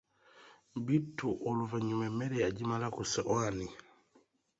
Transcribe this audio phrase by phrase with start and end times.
[0.85, 3.67] Bittu oluvannyuma emmere yagimala ku ssowaani.